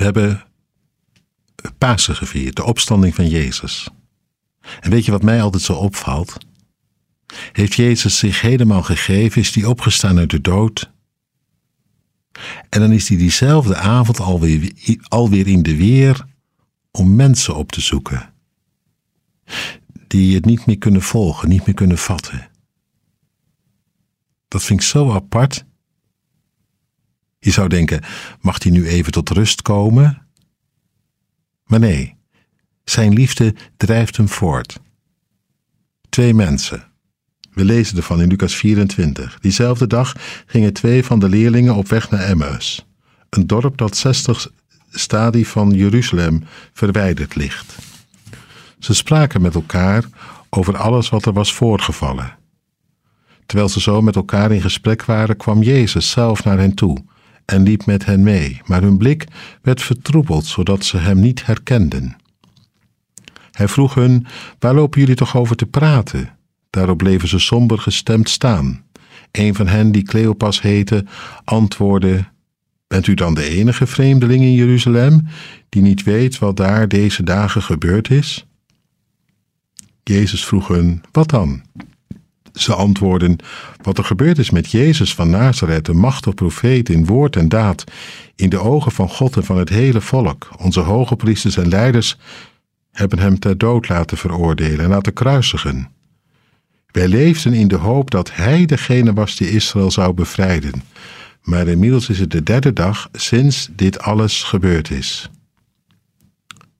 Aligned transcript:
We 0.00 0.06
hebben 0.06 0.42
Pasen 1.78 2.16
gevierd, 2.16 2.56
de 2.56 2.64
opstanding 2.64 3.14
van 3.14 3.28
Jezus. 3.28 3.88
En 4.80 4.90
weet 4.90 5.04
je 5.04 5.10
wat 5.10 5.22
mij 5.22 5.42
altijd 5.42 5.62
zo 5.62 5.72
opvalt? 5.72 6.36
Heeft 7.52 7.74
Jezus 7.74 8.18
zich 8.18 8.40
helemaal 8.40 8.82
gegeven? 8.82 9.40
Is 9.40 9.54
hij 9.54 9.64
opgestaan 9.64 10.18
uit 10.18 10.30
de 10.30 10.40
dood? 10.40 10.90
En 12.68 12.80
dan 12.80 12.92
is 12.92 13.08
hij 13.08 13.16
diezelfde 13.16 13.76
avond 13.76 14.20
alweer, 14.20 14.72
alweer 15.08 15.46
in 15.46 15.62
de 15.62 15.76
weer 15.76 16.26
om 16.90 17.16
mensen 17.16 17.56
op 17.56 17.72
te 17.72 17.80
zoeken. 17.80 18.32
Die 20.06 20.34
het 20.34 20.44
niet 20.44 20.66
meer 20.66 20.78
kunnen 20.78 21.02
volgen, 21.02 21.48
niet 21.48 21.66
meer 21.66 21.74
kunnen 21.74 21.98
vatten. 21.98 22.50
Dat 24.48 24.62
vind 24.62 24.80
ik 24.80 24.86
zo 24.86 25.12
apart. 25.12 25.64
Je 27.42 27.50
zou 27.50 27.68
denken, 27.68 28.00
mag 28.40 28.62
hij 28.62 28.72
nu 28.72 28.86
even 28.86 29.12
tot 29.12 29.30
rust 29.30 29.62
komen? 29.62 30.26
Maar 31.64 31.78
nee, 31.78 32.16
zijn 32.84 33.12
liefde 33.12 33.54
drijft 33.76 34.16
hem 34.16 34.28
voort. 34.28 34.80
Twee 36.08 36.34
mensen. 36.34 36.84
We 37.50 37.64
lezen 37.64 37.96
ervan 37.96 38.20
in 38.20 38.28
Lucas 38.28 38.54
24. 38.54 39.38
Diezelfde 39.40 39.86
dag 39.86 40.14
gingen 40.46 40.72
twee 40.72 41.04
van 41.04 41.18
de 41.18 41.28
leerlingen 41.28 41.74
op 41.74 41.88
weg 41.88 42.10
naar 42.10 42.20
Emmaus, 42.20 42.86
een 43.30 43.46
dorp 43.46 43.76
dat 43.76 43.96
60 43.96 44.48
stadie 44.90 45.48
van 45.48 45.70
Jeruzalem 45.70 46.44
verwijderd 46.72 47.34
ligt. 47.34 47.76
Ze 48.78 48.94
spraken 48.94 49.42
met 49.42 49.54
elkaar 49.54 50.04
over 50.48 50.76
alles 50.76 51.08
wat 51.08 51.26
er 51.26 51.32
was 51.32 51.52
voorgevallen. 51.52 52.38
Terwijl 53.46 53.68
ze 53.68 53.80
zo 53.80 54.02
met 54.02 54.16
elkaar 54.16 54.52
in 54.52 54.60
gesprek 54.60 55.04
waren, 55.04 55.36
kwam 55.36 55.62
Jezus 55.62 56.10
zelf 56.10 56.44
naar 56.44 56.58
hen 56.58 56.74
toe 56.74 57.04
en 57.44 57.62
liep 57.62 57.86
met 57.86 58.04
hen 58.04 58.22
mee, 58.22 58.60
maar 58.64 58.82
hun 58.82 58.98
blik 58.98 59.26
werd 59.62 59.82
vertroebeld, 59.82 60.46
zodat 60.46 60.84
ze 60.84 60.96
hem 60.96 61.20
niet 61.20 61.46
herkenden. 61.46 62.16
Hij 63.50 63.68
vroeg 63.68 63.94
hun: 63.94 64.26
Waar 64.58 64.74
lopen 64.74 65.00
jullie 65.00 65.14
toch 65.14 65.36
over 65.36 65.56
te 65.56 65.66
praten? 65.66 66.36
Daarop 66.70 66.98
bleven 66.98 67.28
ze 67.28 67.38
somber 67.38 67.78
gestemd 67.78 68.28
staan. 68.28 68.84
Een 69.30 69.54
van 69.54 69.68
hen, 69.68 69.92
die 69.92 70.02
Cleopas 70.02 70.60
heette, 70.60 71.04
antwoordde: 71.44 72.24
Bent 72.86 73.06
u 73.06 73.14
dan 73.14 73.34
de 73.34 73.44
enige 73.44 73.86
vreemdeling 73.86 74.42
in 74.42 74.54
Jeruzalem 74.54 75.26
die 75.68 75.82
niet 75.82 76.02
weet 76.02 76.38
wat 76.38 76.56
daar 76.56 76.88
deze 76.88 77.22
dagen 77.22 77.62
gebeurd 77.62 78.10
is? 78.10 78.46
Jezus 80.02 80.44
vroeg 80.44 80.68
hun: 80.68 81.02
Wat 81.12 81.28
dan? 81.28 81.62
Ze 82.52 82.74
antwoorden: 82.74 83.36
Wat 83.82 83.98
er 83.98 84.04
gebeurd 84.04 84.38
is 84.38 84.50
met 84.50 84.70
Jezus 84.70 85.14
van 85.14 85.30
Nazareth, 85.30 85.88
een 85.88 85.98
machtig 85.98 86.34
profeet 86.34 86.88
in 86.88 87.06
woord 87.06 87.36
en 87.36 87.48
daad, 87.48 87.84
in 88.34 88.48
de 88.48 88.58
ogen 88.58 88.92
van 88.92 89.08
God 89.08 89.36
en 89.36 89.44
van 89.44 89.58
het 89.58 89.68
hele 89.68 90.00
volk. 90.00 90.48
Onze 90.58 90.80
hoge 90.80 91.16
priesters 91.16 91.56
en 91.56 91.68
leiders 91.68 92.16
hebben 92.90 93.18
hem 93.18 93.38
ter 93.38 93.58
dood 93.58 93.88
laten 93.88 94.16
veroordelen 94.16 94.80
en 94.80 94.90
laten 94.90 95.12
kruisigen. 95.12 95.88
Wij 96.86 97.08
leefden 97.08 97.52
in 97.52 97.68
de 97.68 97.76
hoop 97.76 98.10
dat 98.10 98.34
hij 98.34 98.66
degene 98.66 99.12
was 99.12 99.36
die 99.36 99.50
Israël 99.50 99.90
zou 99.90 100.12
bevrijden. 100.12 100.82
Maar 101.42 101.66
inmiddels 101.66 102.08
is 102.08 102.18
het 102.18 102.30
de 102.30 102.42
derde 102.42 102.72
dag 102.72 103.08
sinds 103.12 103.68
dit 103.72 104.00
alles 104.00 104.42
gebeurd 104.42 104.90
is. 104.90 105.30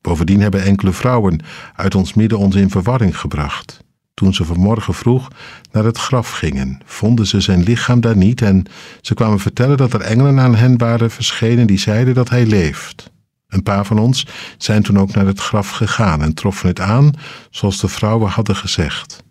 Bovendien 0.00 0.40
hebben 0.40 0.64
enkele 0.64 0.92
vrouwen 0.92 1.40
uit 1.74 1.94
ons 1.94 2.14
midden 2.14 2.38
ons 2.38 2.54
in 2.54 2.70
verwarring 2.70 3.18
gebracht. 3.18 3.84
Toen 4.20 4.34
ze 4.34 4.44
vanmorgen 4.44 4.94
vroeg 4.94 5.28
naar 5.72 5.84
het 5.84 5.98
graf 5.98 6.30
gingen, 6.30 6.80
vonden 6.84 7.26
ze 7.26 7.40
zijn 7.40 7.62
lichaam 7.62 8.00
daar 8.00 8.16
niet 8.16 8.42
en 8.42 8.64
ze 9.00 9.14
kwamen 9.14 9.38
vertellen 9.38 9.76
dat 9.76 9.92
er 9.92 10.00
engelen 10.00 10.40
aan 10.40 10.54
hen 10.54 10.78
waren 10.78 11.10
verschenen 11.10 11.66
die 11.66 11.78
zeiden 11.78 12.14
dat 12.14 12.28
hij 12.28 12.46
leeft. 12.46 13.10
Een 13.48 13.62
paar 13.62 13.86
van 13.86 13.98
ons 13.98 14.26
zijn 14.58 14.82
toen 14.82 14.98
ook 14.98 15.14
naar 15.14 15.26
het 15.26 15.40
graf 15.40 15.70
gegaan 15.70 16.22
en 16.22 16.34
troffen 16.34 16.68
het 16.68 16.80
aan 16.80 17.12
zoals 17.50 17.80
de 17.80 17.88
vrouwen 17.88 18.30
hadden 18.30 18.56
gezegd. 18.56 19.24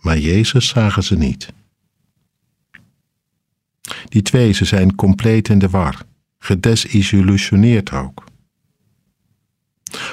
Maar 0.00 0.18
Jezus 0.18 0.68
zagen 0.68 1.04
ze 1.04 1.16
niet. 1.16 1.48
Die 4.08 4.22
twee, 4.22 4.52
ze 4.52 4.64
zijn 4.64 4.94
compleet 4.94 5.48
in 5.48 5.58
de 5.58 5.68
war, 5.68 6.02
gedesillusioneerd 6.38 7.92
ook. 7.92 8.24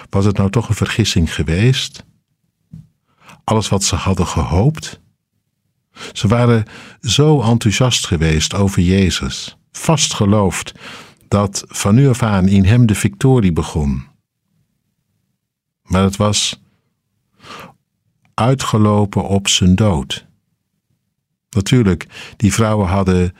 Was 0.09 0.25
het 0.25 0.38
nou 0.38 0.50
toch 0.50 0.70
een 0.70 0.75
vergissing 0.75 1.34
geweest? 1.34 2.04
Alles 3.51 3.69
wat 3.69 3.84
ze 3.84 3.95
hadden 3.95 4.28
gehoopt? 4.28 5.00
Ze 6.13 6.28
waren 6.28 6.66
zo 7.01 7.41
enthousiast 7.41 8.07
geweest 8.07 8.53
over 8.53 8.81
Jezus, 8.81 9.57
vast 9.72 10.13
geloofd 10.13 10.73
dat 11.28 11.63
van 11.67 11.95
nu 11.95 12.09
af 12.09 12.23
aan 12.23 12.47
in 12.47 12.66
hem 12.66 12.85
de 12.85 12.95
victorie 12.95 13.53
begon. 13.53 14.07
Maar 15.84 16.03
het 16.03 16.16
was 16.16 16.62
uitgelopen 18.34 19.28
op 19.28 19.47
zijn 19.47 19.75
dood. 19.75 20.25
Natuurlijk, 21.50 22.33
die 22.38 22.53
vrouwen 22.53 22.88
hadden 22.88 23.35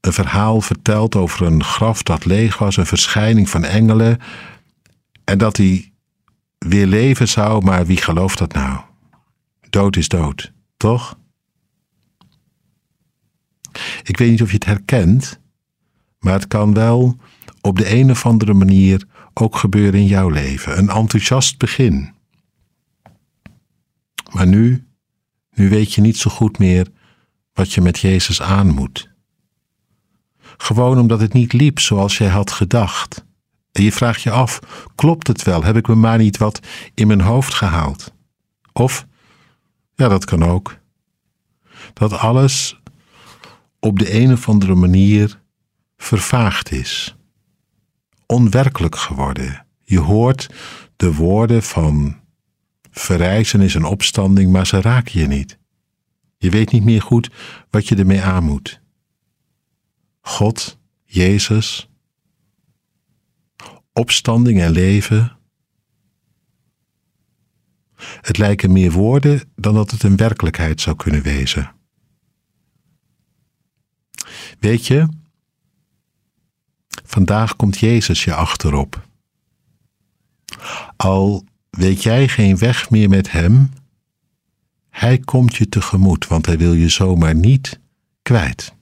een 0.00 0.12
verhaal 0.12 0.60
verteld 0.60 1.16
over 1.16 1.46
een 1.46 1.64
graf 1.64 2.02
dat 2.02 2.24
leeg 2.24 2.58
was, 2.58 2.76
een 2.76 2.86
verschijning 2.86 3.50
van 3.50 3.64
engelen, 3.64 4.18
en 5.24 5.38
dat 5.38 5.56
hij 5.56 5.92
weer 6.58 6.86
leven 6.86 7.28
zou, 7.28 7.64
maar 7.64 7.86
wie 7.86 7.96
gelooft 7.96 8.38
dat 8.38 8.52
nou? 8.52 8.85
Dood 9.70 9.96
is 9.96 10.08
dood, 10.08 10.52
toch? 10.76 11.18
Ik 14.02 14.16
weet 14.16 14.30
niet 14.30 14.42
of 14.42 14.48
je 14.48 14.54
het 14.54 14.64
herkent, 14.64 15.40
maar 16.18 16.32
het 16.32 16.46
kan 16.46 16.74
wel 16.74 17.16
op 17.60 17.78
de 17.78 17.94
een 17.94 18.10
of 18.10 18.26
andere 18.26 18.54
manier 18.54 19.06
ook 19.34 19.56
gebeuren 19.56 20.00
in 20.00 20.06
jouw 20.06 20.28
leven. 20.28 20.78
Een 20.78 20.88
enthousiast 20.88 21.58
begin. 21.58 22.14
Maar 24.32 24.46
nu, 24.46 24.86
nu 25.50 25.68
weet 25.68 25.92
je 25.92 26.00
niet 26.00 26.16
zo 26.16 26.30
goed 26.30 26.58
meer 26.58 26.88
wat 27.52 27.72
je 27.72 27.80
met 27.80 27.98
Jezus 27.98 28.42
aan 28.42 28.68
moet. 28.68 29.10
Gewoon 30.56 30.98
omdat 30.98 31.20
het 31.20 31.32
niet 31.32 31.52
liep 31.52 31.78
zoals 31.78 32.18
jij 32.18 32.28
had 32.28 32.50
gedacht. 32.50 33.24
En 33.72 33.82
je 33.82 33.92
vraagt 33.92 34.22
je 34.22 34.30
af: 34.30 34.60
klopt 34.94 35.26
het 35.26 35.42
wel? 35.42 35.64
Heb 35.64 35.76
ik 35.76 35.88
me 35.88 35.94
maar 35.94 36.18
niet 36.18 36.36
wat 36.36 36.60
in 36.94 37.06
mijn 37.06 37.20
hoofd 37.20 37.54
gehaald? 37.54 38.12
Of 38.72 39.06
ja, 39.96 40.08
dat 40.08 40.24
kan 40.24 40.42
ook. 40.42 40.78
Dat 41.92 42.12
alles 42.12 42.80
op 43.80 43.98
de 43.98 44.14
een 44.14 44.32
of 44.32 44.48
andere 44.48 44.74
manier 44.74 45.40
vervaagd 45.96 46.72
is. 46.72 47.16
Onwerkelijk 48.26 48.96
geworden. 48.96 49.66
Je 49.82 49.98
hoort 49.98 50.50
de 50.96 51.14
woorden 51.14 51.62
van 51.62 52.20
verrijzenis 52.90 53.74
en 53.74 53.84
opstanding, 53.84 54.52
maar 54.52 54.66
ze 54.66 54.80
raken 54.80 55.20
je 55.20 55.26
niet. 55.26 55.58
Je 56.38 56.50
weet 56.50 56.72
niet 56.72 56.84
meer 56.84 57.02
goed 57.02 57.30
wat 57.70 57.88
je 57.88 57.96
ermee 57.96 58.22
aan 58.22 58.44
moet. 58.44 58.80
God, 60.20 60.78
Jezus, 61.04 61.88
opstanding 63.92 64.60
en 64.60 64.70
leven 64.70 65.38
het 68.20 68.38
lijken 68.38 68.72
meer 68.72 68.92
woorden 68.92 69.40
dan 69.54 69.74
dat 69.74 69.90
het 69.90 70.02
een 70.02 70.16
werkelijkheid 70.16 70.80
zou 70.80 70.96
kunnen 70.96 71.22
wezen. 71.22 71.74
Weet 74.58 74.86
je, 74.86 75.08
vandaag 77.04 77.56
komt 77.56 77.78
Jezus 77.78 78.24
je 78.24 78.34
achterop. 78.34 79.08
Al 80.96 81.44
weet 81.70 82.02
jij 82.02 82.28
geen 82.28 82.58
weg 82.58 82.90
meer 82.90 83.08
met 83.08 83.30
Hem, 83.30 83.72
Hij 84.90 85.18
komt 85.18 85.56
je 85.56 85.68
tegemoet, 85.68 86.26
want 86.26 86.46
Hij 86.46 86.58
wil 86.58 86.72
je 86.72 86.88
zomaar 86.88 87.34
niet 87.34 87.80
kwijt. 88.22 88.75